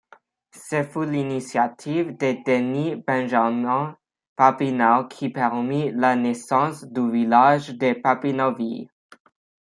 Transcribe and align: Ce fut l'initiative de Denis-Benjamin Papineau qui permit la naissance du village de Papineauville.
Ce 0.55 0.81
fut 0.81 1.05
l'initiative 1.05 2.17
de 2.17 2.35
Denis-Benjamin 2.43 3.95
Papineau 4.35 5.07
qui 5.07 5.29
permit 5.29 5.91
la 5.91 6.15
naissance 6.15 6.83
du 6.85 7.07
village 7.11 7.75
de 7.77 7.93
Papineauville. 7.93 8.87